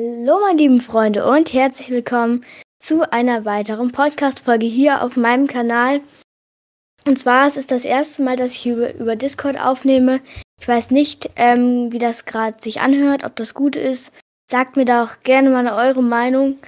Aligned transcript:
Hallo, 0.00 0.38
meine 0.38 0.58
lieben 0.58 0.80
Freunde, 0.80 1.26
und 1.26 1.52
herzlich 1.52 1.90
willkommen 1.90 2.44
zu 2.78 3.10
einer 3.12 3.44
weiteren 3.44 3.90
Podcast-Folge 3.90 4.66
hier 4.66 5.02
auf 5.02 5.16
meinem 5.16 5.48
Kanal. 5.48 6.02
Und 7.04 7.18
zwar 7.18 7.48
es 7.48 7.56
ist 7.56 7.72
das 7.72 7.84
erste 7.84 8.22
Mal, 8.22 8.36
dass 8.36 8.54
ich 8.54 8.66
über, 8.68 8.94
über 8.94 9.16
Discord 9.16 9.58
aufnehme. 9.58 10.20
Ich 10.60 10.68
weiß 10.68 10.92
nicht, 10.92 11.30
ähm, 11.34 11.90
wie 11.90 11.98
das 11.98 12.26
gerade 12.26 12.62
sich 12.62 12.80
anhört, 12.80 13.24
ob 13.24 13.34
das 13.34 13.54
gut 13.54 13.74
ist. 13.74 14.12
Sagt 14.48 14.76
mir 14.76 14.84
da 14.84 15.02
auch 15.02 15.20
gerne 15.24 15.50
mal 15.50 15.66
eure 15.66 16.02
Meinung 16.02 16.60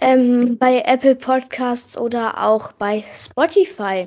ähm, 0.00 0.56
bei 0.56 0.82
Apple 0.82 1.16
Podcasts 1.16 1.98
oder 1.98 2.44
auch 2.44 2.70
bei 2.70 3.02
Spotify. 3.12 4.06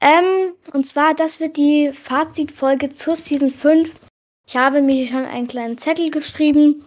Ähm, 0.00 0.54
und 0.72 0.86
zwar, 0.86 1.12
das 1.12 1.38
wird 1.38 1.58
die 1.58 1.92
Fazitfolge 1.92 2.88
zur 2.88 3.14
Season 3.14 3.50
5. 3.50 3.94
Ich 4.46 4.56
habe 4.56 4.80
mir 4.80 5.04
schon 5.04 5.26
einen 5.26 5.48
kleinen 5.48 5.76
Zettel 5.76 6.10
geschrieben 6.10 6.82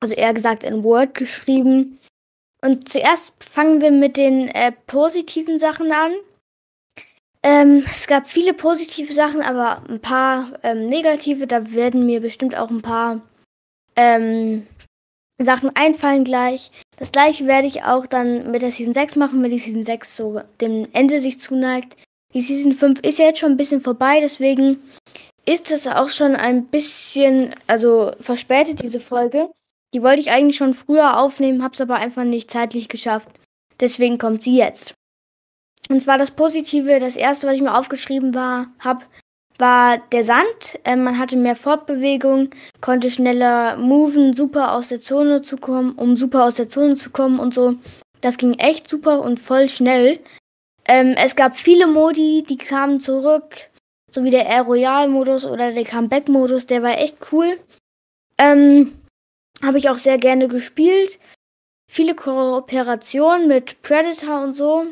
also 0.00 0.14
eher 0.14 0.34
gesagt 0.34 0.64
in 0.64 0.84
Word 0.84 1.14
geschrieben. 1.14 1.98
Und 2.64 2.88
zuerst 2.88 3.32
fangen 3.38 3.80
wir 3.80 3.90
mit 3.90 4.16
den 4.16 4.48
äh, 4.48 4.72
positiven 4.86 5.58
Sachen 5.58 5.92
an. 5.92 6.12
Ähm, 7.42 7.84
es 7.88 8.06
gab 8.08 8.26
viele 8.26 8.52
positive 8.52 9.12
Sachen, 9.12 9.42
aber 9.42 9.82
ein 9.88 10.00
paar 10.00 10.52
ähm, 10.62 10.88
negative. 10.88 11.46
Da 11.46 11.72
werden 11.72 12.06
mir 12.06 12.20
bestimmt 12.20 12.56
auch 12.56 12.70
ein 12.70 12.82
paar 12.82 13.20
ähm, 13.96 14.66
Sachen 15.40 15.74
einfallen 15.76 16.24
gleich. 16.24 16.72
Das 16.96 17.12
gleiche 17.12 17.46
werde 17.46 17.68
ich 17.68 17.84
auch 17.84 18.06
dann 18.06 18.50
mit 18.50 18.62
der 18.62 18.72
Season 18.72 18.94
6 18.94 19.16
machen, 19.16 19.42
wenn 19.42 19.50
die 19.50 19.58
Season 19.58 19.84
6 19.84 20.16
so 20.16 20.40
dem 20.60 20.88
Ende 20.92 21.20
sich 21.20 21.38
zuneigt. 21.38 21.96
Die 22.34 22.40
Season 22.40 22.72
5 22.72 23.00
ist 23.00 23.18
ja 23.18 23.26
jetzt 23.26 23.38
schon 23.38 23.52
ein 23.52 23.56
bisschen 23.56 23.80
vorbei, 23.80 24.18
deswegen 24.20 24.82
ist 25.46 25.70
es 25.70 25.86
auch 25.86 26.10
schon 26.10 26.36
ein 26.36 26.66
bisschen, 26.66 27.54
also 27.66 28.12
verspätet 28.20 28.82
diese 28.82 29.00
Folge. 29.00 29.48
Die 29.94 30.02
wollte 30.02 30.20
ich 30.20 30.30
eigentlich 30.30 30.56
schon 30.56 30.74
früher 30.74 31.18
aufnehmen, 31.18 31.62
hab's 31.62 31.80
aber 31.80 31.96
einfach 31.96 32.24
nicht 32.24 32.50
zeitlich 32.50 32.88
geschafft. 32.88 33.28
Deswegen 33.80 34.18
kommt 34.18 34.42
sie 34.42 34.56
jetzt. 34.56 34.94
Und 35.88 36.00
zwar 36.00 36.18
das 36.18 36.30
Positive, 36.30 37.00
das 37.00 37.16
erste, 37.16 37.46
was 37.46 37.56
ich 37.56 37.62
mir 37.62 37.76
aufgeschrieben 37.76 38.34
war, 38.34 38.66
hab, 38.80 39.04
war 39.58 39.98
der 40.12 40.24
Sand. 40.24 40.78
Ähm, 40.84 41.04
man 41.04 41.18
hatte 41.18 41.36
mehr 41.36 41.56
Fortbewegung, 41.56 42.50
konnte 42.80 43.10
schneller 43.10 43.78
moven, 43.78 44.34
super 44.34 44.74
aus 44.74 44.88
der 44.88 45.00
Zone 45.00 45.40
zu 45.40 45.56
kommen, 45.56 45.92
um 45.92 46.16
super 46.16 46.44
aus 46.44 46.56
der 46.56 46.68
Zone 46.68 46.94
zu 46.94 47.10
kommen 47.10 47.40
und 47.40 47.54
so. 47.54 47.76
Das 48.20 48.36
ging 48.36 48.54
echt 48.54 48.88
super 48.88 49.22
und 49.22 49.40
voll 49.40 49.68
schnell. 49.68 50.20
Ähm, 50.86 51.14
es 51.16 51.36
gab 51.36 51.56
viele 51.56 51.86
Modi, 51.86 52.44
die 52.46 52.58
kamen 52.58 53.00
zurück, 53.00 53.68
so 54.10 54.24
wie 54.24 54.30
der 54.30 54.46
Air 54.46 54.62
Royal 54.62 55.08
Modus 55.08 55.44
oder 55.44 55.72
der 55.72 55.84
Comeback 55.84 56.28
Modus, 56.28 56.66
der 56.66 56.82
war 56.82 56.98
echt 56.98 57.16
cool. 57.32 57.58
Ähm, 58.38 58.97
habe 59.62 59.78
ich 59.78 59.88
auch 59.88 59.96
sehr 59.96 60.18
gerne 60.18 60.48
gespielt. 60.48 61.18
Viele 61.90 62.14
Kooperationen 62.14 63.48
mit 63.48 63.80
Predator 63.82 64.42
und 64.42 64.52
so. 64.52 64.86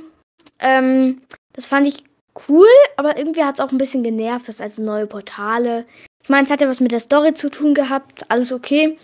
Ähm, 0.58 1.22
das 1.52 1.66
fand 1.66 1.86
ich 1.86 2.04
cool, 2.48 2.68
aber 2.96 3.16
irgendwie 3.16 3.44
hat 3.44 3.56
es 3.56 3.60
auch 3.60 3.72
ein 3.72 3.78
bisschen 3.78 4.02
genervt, 4.02 4.48
dass 4.48 4.60
also 4.60 4.82
neue 4.82 5.06
Portale. 5.06 5.86
Ich 6.22 6.28
meine, 6.28 6.44
es 6.44 6.50
hat 6.50 6.60
ja 6.60 6.68
was 6.68 6.80
mit 6.80 6.92
der 6.92 7.00
Story 7.00 7.34
zu 7.34 7.50
tun 7.50 7.74
gehabt, 7.74 8.30
alles 8.30 8.52
okay. 8.52 8.98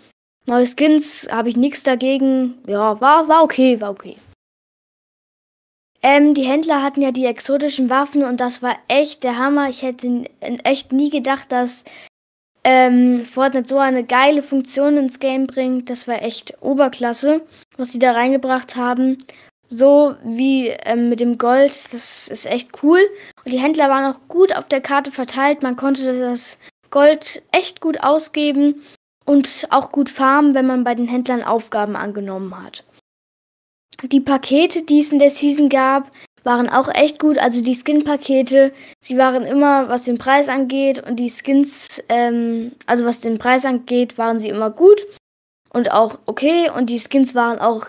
Neue 0.45 0.67
Skins, 0.67 1.27
habe 1.31 1.49
ich 1.49 1.55
nichts 1.55 1.83
dagegen. 1.83 2.57
Ja, 2.67 2.99
war, 2.99 3.29
war 3.29 3.43
okay, 3.43 3.79
war 3.79 3.91
okay. 3.91 4.17
Ähm, 6.01 6.33
die 6.33 6.43
Händler 6.43 6.83
hatten 6.83 6.99
ja 6.99 7.11
die 7.11 7.25
exotischen 7.25 7.89
Waffen 7.89 8.25
und 8.25 8.41
das 8.41 8.61
war 8.61 8.77
echt 8.89 9.23
der 9.23 9.37
Hammer. 9.37 9.69
Ich 9.69 9.83
hätte 9.83 10.25
echt 10.41 10.91
nie 10.91 11.09
gedacht, 11.09 11.49
dass 11.49 11.85
ähm, 12.63 13.25
Fortnite 13.25 13.69
so 13.69 13.77
eine 13.77 14.03
geile 14.03 14.41
Funktion 14.41 14.97
ins 14.97 15.19
Game 15.19 15.47
bringt. 15.47 15.89
Das 15.89 16.07
war 16.07 16.21
echt 16.21 16.61
Oberklasse, 16.61 17.41
was 17.77 17.91
die 17.91 17.99
da 17.99 18.13
reingebracht 18.13 18.75
haben. 18.75 19.17
So 19.67 20.15
wie 20.23 20.67
ähm, 20.67 21.09
mit 21.09 21.19
dem 21.19 21.37
Gold, 21.37 21.71
das 21.93 22.27
ist 22.27 22.45
echt 22.45 22.83
cool. 22.83 22.99
Und 23.43 23.51
die 23.51 23.59
Händler 23.59 23.89
waren 23.89 24.13
auch 24.13 24.19
gut 24.27 24.55
auf 24.55 24.67
der 24.67 24.81
Karte 24.81 25.11
verteilt. 25.11 25.63
Man 25.63 25.75
konnte 25.75 26.19
das 26.19 26.57
Gold 26.89 27.41
echt 27.51 27.81
gut 27.81 28.01
ausgeben 28.01 28.83
und 29.25 29.67
auch 29.71 29.91
gut 29.91 30.09
farmen, 30.09 30.53
wenn 30.53 30.67
man 30.67 30.83
bei 30.83 30.95
den 30.95 31.07
Händlern 31.07 31.43
Aufgaben 31.43 31.95
angenommen 31.95 32.61
hat. 32.61 32.83
Die 34.03 34.19
Pakete, 34.19 34.83
die 34.83 34.99
es 34.99 35.11
in 35.11 35.19
der 35.19 35.29
Season 35.29 35.69
gab, 35.69 36.11
waren 36.43 36.69
auch 36.69 36.89
echt 36.93 37.19
gut. 37.19 37.37
Also 37.37 37.61
die 37.61 37.75
Skin-Pakete, 37.75 38.71
sie 39.01 39.17
waren 39.17 39.43
immer, 39.43 39.89
was 39.89 40.03
den 40.03 40.17
Preis 40.17 40.49
angeht 40.49 40.99
und 41.07 41.17
die 41.17 41.29
Skins, 41.29 42.03
ähm, 42.09 42.73
also 42.85 43.05
was 43.05 43.21
den 43.21 43.37
Preis 43.37 43.65
angeht, 43.65 44.17
waren 44.17 44.39
sie 44.39 44.49
immer 44.49 44.69
gut 44.69 45.05
und 45.73 45.91
auch 45.91 46.19
okay 46.25 46.69
und 46.69 46.89
die 46.89 46.99
Skins 46.99 47.35
waren 47.35 47.59
auch, 47.59 47.87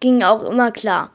gingen 0.00 0.22
auch 0.22 0.44
immer 0.44 0.70
klar. 0.70 1.10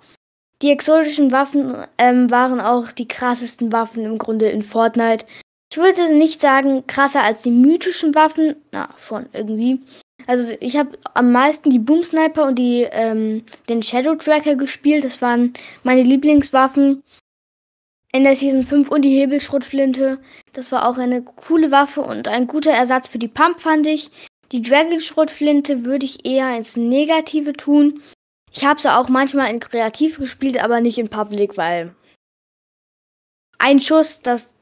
Die 0.62 0.72
exotischen 0.72 1.32
Waffen 1.32 1.86
ähm, 1.98 2.30
waren 2.32 2.60
auch 2.60 2.92
die 2.92 3.08
krassesten 3.08 3.72
Waffen 3.72 4.04
im 4.04 4.18
Grunde 4.18 4.50
in 4.50 4.62
Fortnite. 4.62 5.26
Ich 5.72 5.78
würde 5.78 6.14
nicht 6.14 6.42
sagen 6.42 6.86
krasser 6.88 7.24
als 7.24 7.42
die 7.42 7.52
mythischen 7.52 8.14
Waffen, 8.16 8.56
na 8.72 8.90
schon 8.98 9.28
irgendwie. 9.32 9.82
Also 10.30 10.56
ich 10.60 10.78
habe 10.78 10.96
am 11.16 11.32
meisten 11.32 11.72
die 11.72 11.80
Boom 11.80 12.04
Sniper 12.04 12.46
und 12.46 12.60
die, 12.60 12.84
ähm, 12.92 13.44
den 13.68 13.82
Shadow 13.82 14.14
Tracker 14.14 14.54
gespielt. 14.54 15.04
Das 15.04 15.24
waren 15.24 15.54
meine 15.82 16.04
Lieblingswaffen 16.04 17.02
in 18.14 18.24
der 18.26 18.36
Season 18.36 18.62
5 18.62 18.92
und 18.92 19.02
die 19.02 19.20
Hebelschrotflinte. 19.20 20.20
Das 20.54 20.72
war 20.72 20.88
auch 20.88 21.00
eine 21.00 21.24
coole 21.24 21.72
Waffe 21.72 22.02
und 22.02 22.28
ein 22.28 22.46
guter 22.46 22.70
Ersatz 22.70 23.08
für 23.08 23.18
die 23.18 23.28
Pump, 23.28 23.60
fand 23.60 23.88
ich. 23.88 24.12
Die 24.52 24.62
Dragon-Schrotflinte 24.62 25.84
würde 25.84 26.06
ich 26.06 26.28
eher 26.28 26.56
ins 26.56 26.78
Negative 26.78 27.54
tun. 27.54 28.04
Ich 28.54 28.64
habe 28.64 28.80
sie 28.80 28.96
auch 28.96 29.10
manchmal 29.10 29.50
in 29.50 29.60
Kreativ 29.60 30.20
gespielt, 30.20 30.64
aber 30.64 30.80
nicht 30.80 31.00
in 31.00 31.10
Public, 31.10 31.58
weil 31.58 31.96
ein 33.58 33.82
Schuss, 33.82 34.22
das 34.22 34.54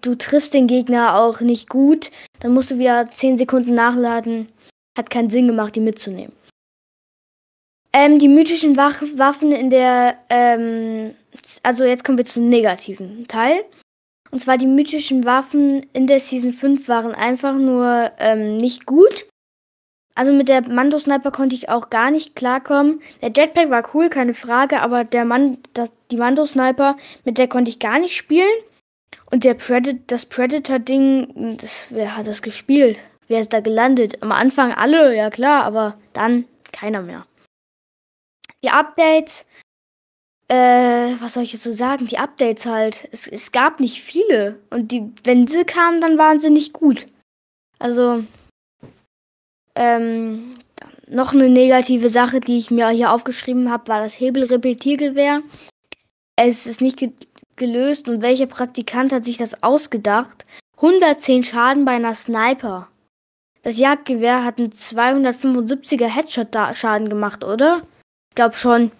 du 0.00 0.14
triffst 0.14 0.54
den 0.54 0.66
Gegner 0.66 1.16
auch 1.16 1.40
nicht 1.40 1.68
gut, 1.68 2.10
dann 2.40 2.52
musst 2.52 2.70
du 2.70 2.78
wieder 2.78 3.10
10 3.10 3.38
Sekunden 3.38 3.74
nachladen. 3.74 4.48
Hat 4.96 5.10
keinen 5.10 5.30
Sinn 5.30 5.46
gemacht, 5.46 5.74
die 5.74 5.80
mitzunehmen. 5.80 6.34
Ähm, 7.94 8.18
die 8.18 8.28
mythischen 8.28 8.76
Wach 8.76 9.02
Waffen 9.16 9.52
in 9.52 9.70
der, 9.70 10.16
ähm, 10.30 11.14
also 11.62 11.84
jetzt 11.84 12.04
kommen 12.04 12.18
wir 12.18 12.24
zum 12.24 12.46
negativen 12.46 13.26
Teil. 13.28 13.64
Und 14.30 14.40
zwar 14.40 14.56
die 14.56 14.66
mythischen 14.66 15.24
Waffen 15.24 15.84
in 15.92 16.06
der 16.06 16.18
Season 16.18 16.54
5 16.54 16.88
waren 16.88 17.14
einfach 17.14 17.54
nur 17.54 18.10
ähm, 18.18 18.56
nicht 18.56 18.86
gut. 18.86 19.26
Also 20.14 20.32
mit 20.32 20.48
der 20.48 20.68
Mando-Sniper 20.68 21.30
konnte 21.30 21.54
ich 21.54 21.68
auch 21.68 21.90
gar 21.90 22.10
nicht 22.10 22.34
klarkommen. 22.34 23.00
Der 23.22 23.30
Jetpack 23.34 23.70
war 23.70 23.94
cool, 23.94 24.08
keine 24.08 24.34
Frage, 24.34 24.80
aber 24.80 25.04
der 25.04 25.24
Mann, 25.24 25.58
das, 25.74 25.92
die 26.10 26.16
Mando-Sniper, 26.16 26.96
mit 27.24 27.38
der 27.38 27.48
konnte 27.48 27.70
ich 27.70 27.78
gar 27.78 27.98
nicht 27.98 28.16
spielen. 28.16 28.48
Und 29.30 29.44
der 29.44 29.54
Predator, 29.54 29.98
das 30.06 30.26
Predator-Ding, 30.26 31.58
wer 31.90 32.16
hat 32.16 32.26
das 32.26 32.42
gespielt? 32.42 32.98
Wer 33.28 33.40
ist 33.40 33.52
da 33.52 33.60
gelandet? 33.60 34.22
Am 34.22 34.32
Anfang 34.32 34.72
alle, 34.72 35.16
ja 35.16 35.30
klar, 35.30 35.64
aber 35.64 35.96
dann 36.12 36.44
keiner 36.72 37.02
mehr. 37.02 37.26
Die 38.62 38.70
Updates, 38.70 39.46
äh, 40.48 41.14
was 41.18 41.34
soll 41.34 41.44
ich 41.44 41.52
jetzt 41.52 41.64
so 41.64 41.72
sagen? 41.72 42.06
Die 42.06 42.18
Updates 42.18 42.66
halt. 42.66 43.08
Es, 43.10 43.26
es 43.26 43.52
gab 43.52 43.80
nicht 43.80 44.02
viele. 44.02 44.60
Und 44.70 44.92
die, 44.92 45.10
wenn 45.24 45.46
sie 45.46 45.64
kamen, 45.64 46.00
dann 46.00 46.18
waren 46.18 46.40
sie 46.40 46.50
nicht 46.50 46.72
gut. 46.72 47.06
Also, 47.78 48.24
ähm, 49.74 50.50
noch 51.08 51.32
eine 51.32 51.48
negative 51.48 52.08
Sache, 52.08 52.40
die 52.40 52.58
ich 52.58 52.70
mir 52.70 52.88
hier 52.90 53.12
aufgeschrieben 53.12 53.70
habe, 53.70 53.88
war 53.88 54.00
das 54.00 54.18
Hebelrepetiergewehr. 54.20 55.42
Es 56.36 56.66
ist 56.66 56.80
nicht 56.80 57.00
gelöst 57.56 58.08
und 58.08 58.22
welcher 58.22 58.46
Praktikant 58.46 59.12
hat 59.12 59.24
sich 59.24 59.36
das 59.36 59.62
ausgedacht? 59.62 60.44
110 60.76 61.44
Schaden 61.44 61.84
bei 61.84 61.92
einer 61.92 62.14
Sniper. 62.14 62.88
Das 63.62 63.78
Jagdgewehr 63.78 64.44
hat 64.44 64.58
einen 64.58 64.70
275er 64.70 66.06
Headshot-Schaden 66.06 67.08
gemacht, 67.08 67.44
oder? 67.44 67.82
Ich 68.30 68.34
glaube 68.34 68.56
schon. 68.56 68.90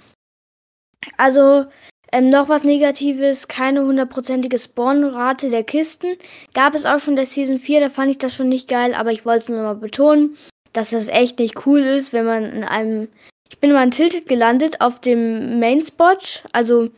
Also, 1.17 1.67
ähm, 2.13 2.31
noch 2.31 2.49
was 2.49 2.63
Negatives, 2.63 3.49
keine 3.49 3.85
hundertprozentige 3.85 4.59
Spawnrate 4.59 5.49
der 5.49 5.65
Kisten. 5.65 6.17
Gab 6.55 6.75
es 6.75 6.85
auch 6.85 7.01
schon 7.01 7.17
der 7.17 7.27
Season 7.27 7.59
4, 7.59 7.81
da 7.81 7.89
fand 7.89 8.11
ich 8.11 8.19
das 8.19 8.37
schon 8.37 8.49
nicht 8.49 8.69
geil, 8.69 8.95
aber 8.95 9.11
ich 9.11 9.25
wollte 9.25 9.45
es 9.45 9.49
nur 9.49 9.63
mal 9.63 9.75
betonen, 9.75 10.37
dass 10.73 10.91
das 10.91 11.09
echt 11.09 11.39
nicht 11.39 11.67
cool 11.67 11.81
ist, 11.81 12.13
wenn 12.13 12.27
man 12.27 12.45
in 12.45 12.65
einem. 12.65 13.09
Ich 13.49 13.59
bin 13.59 13.73
mal 13.73 13.83
in 13.83 13.91
Tilted 13.91 14.29
gelandet 14.29 14.81
auf 14.81 15.01
dem 15.01 15.59
Main 15.59 15.83
Spot, 15.83 16.17
also 16.53 16.91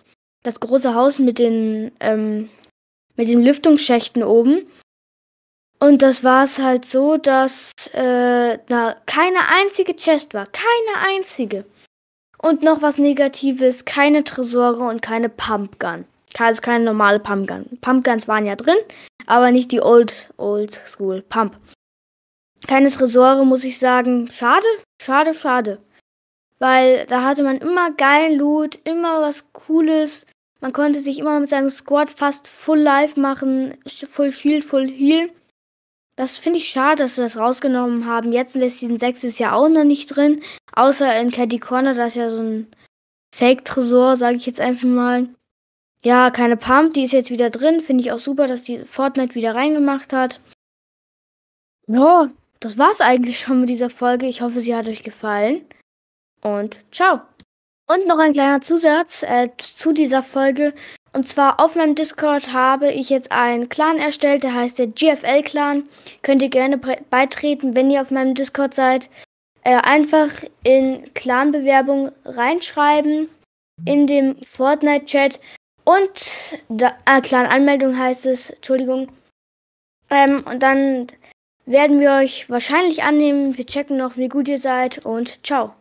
das 0.44 0.60
große 0.60 0.94
Haus 0.94 1.18
mit 1.18 1.40
den, 1.40 1.90
ähm, 1.98 2.48
mit 3.16 3.28
den 3.28 3.42
Lüftungsschächten 3.42 4.22
oben. 4.22 4.66
Und 5.80 6.02
das 6.02 6.22
war 6.22 6.44
es 6.44 6.60
halt 6.60 6.84
so, 6.84 7.16
dass 7.16 7.72
äh, 7.92 8.58
na, 8.68 8.96
keine 9.06 9.38
einzige 9.60 9.96
Chest 9.96 10.32
war. 10.32 10.46
Keine 10.46 11.14
einzige. 11.14 11.64
Und 12.38 12.62
noch 12.62 12.82
was 12.82 12.98
Negatives, 12.98 13.84
keine 13.84 14.22
Tresore 14.22 14.84
und 14.84 15.02
keine 15.02 15.28
Pumpgun. 15.28 16.04
Also 16.38 16.60
keine 16.60 16.84
normale 16.84 17.20
Pumpgun. 17.20 17.78
Pumpguns 17.80 18.28
waren 18.28 18.46
ja 18.46 18.56
drin, 18.56 18.76
aber 19.26 19.50
nicht 19.50 19.72
die 19.72 19.80
Old, 19.80 20.30
Old 20.36 20.72
School 20.72 21.22
Pump. 21.22 21.56
keine 22.66 22.90
Tresore, 22.90 23.44
muss 23.46 23.64
ich 23.64 23.78
sagen. 23.78 24.28
Schade, 24.28 24.66
schade, 25.00 25.34
schade. 25.34 25.78
Weil 26.58 27.06
da 27.06 27.22
hatte 27.22 27.42
man 27.42 27.58
immer 27.58 27.92
geilen 27.92 28.38
Loot, 28.38 28.78
immer 28.84 29.20
was 29.20 29.52
Cooles. 29.52 30.26
Man 30.60 30.72
konnte 30.72 31.00
sich 31.00 31.18
immer 31.18 31.38
mit 31.40 31.50
seinem 31.50 31.70
Squad 31.70 32.10
fast 32.10 32.48
Full 32.48 32.78
Life 32.78 33.20
machen, 33.20 33.76
Full 33.86 34.32
Shield, 34.32 34.64
Full 34.64 34.88
Heal. 34.88 35.30
Das 36.16 36.36
finde 36.36 36.58
ich 36.58 36.68
schade, 36.68 37.02
dass 37.02 37.16
sie 37.16 37.22
das 37.22 37.36
rausgenommen 37.36 38.06
haben. 38.06 38.32
Jetzt 38.32 38.54
in 38.54 38.68
Season 38.68 38.98
6 38.98 39.24
ist 39.24 39.38
ja 39.40 39.52
auch 39.52 39.68
noch 39.68 39.84
nicht 39.84 40.06
drin. 40.06 40.40
Außer 40.72 41.20
in 41.20 41.30
Caddy 41.30 41.58
Corner, 41.58 41.94
da 41.94 42.06
ist 42.06 42.16
ja 42.16 42.30
so 42.30 42.38
ein 42.38 42.68
Fake-Tresor, 43.34 44.16
sage 44.16 44.36
ich 44.36 44.46
jetzt 44.46 44.60
einfach 44.60 44.86
mal. 44.86 45.28
Ja, 46.04 46.30
keine 46.30 46.56
Pump, 46.56 46.94
die 46.94 47.04
ist 47.04 47.12
jetzt 47.12 47.30
wieder 47.30 47.50
drin. 47.50 47.80
Finde 47.80 48.02
ich 48.02 48.12
auch 48.12 48.18
super, 48.18 48.46
dass 48.46 48.62
die 48.62 48.84
Fortnite 48.84 49.34
wieder 49.34 49.54
reingemacht 49.54 50.12
hat. 50.12 50.40
Ja, 51.88 52.30
das 52.60 52.78
war's 52.78 53.00
eigentlich 53.00 53.40
schon 53.40 53.60
mit 53.60 53.68
dieser 53.68 53.90
Folge. 53.90 54.26
Ich 54.26 54.40
hoffe, 54.40 54.60
sie 54.60 54.74
hat 54.74 54.86
euch 54.86 55.02
gefallen. 55.02 55.66
Und 56.42 56.78
ciao. 56.92 57.22
Und 57.86 58.06
noch 58.06 58.18
ein 58.18 58.32
kleiner 58.32 58.60
Zusatz 58.60 59.22
äh, 59.22 59.50
zu 59.58 59.92
dieser 59.92 60.22
Folge. 60.22 60.72
Und 61.12 61.28
zwar 61.28 61.60
auf 61.60 61.76
meinem 61.76 61.94
Discord 61.94 62.52
habe 62.52 62.90
ich 62.90 63.10
jetzt 63.10 63.30
einen 63.30 63.68
Clan 63.68 63.98
erstellt, 63.98 64.42
der 64.42 64.54
heißt 64.54 64.78
der 64.78 64.88
GFL-Clan. 64.88 65.84
Könnt 66.22 66.42
ihr 66.42 66.48
gerne 66.48 66.78
beitreten, 66.78 67.74
wenn 67.74 67.90
ihr 67.90 68.00
auf 68.00 68.10
meinem 68.10 68.34
Discord 68.34 68.74
seid. 68.74 69.10
Äh, 69.62 69.76
einfach 69.82 70.30
in 70.62 71.12
Clan-Bewerbung 71.14 72.10
reinschreiben 72.24 73.28
in 73.84 74.06
dem 74.06 74.36
Fortnite-Chat. 74.42 75.38
Und 75.84 76.58
da, 76.68 76.94
äh, 77.06 77.20
Clan-Anmeldung 77.20 77.96
heißt 77.96 78.26
es, 78.26 78.50
Entschuldigung. 78.50 79.08
Ähm, 80.10 80.42
und 80.50 80.62
dann 80.62 81.06
werden 81.66 82.00
wir 82.00 82.12
euch 82.12 82.48
wahrscheinlich 82.48 83.02
annehmen. 83.02 83.56
Wir 83.56 83.66
checken 83.66 83.96
noch, 83.96 84.16
wie 84.16 84.28
gut 84.28 84.48
ihr 84.48 84.58
seid 84.58 85.04
und 85.04 85.46
ciao. 85.46 85.74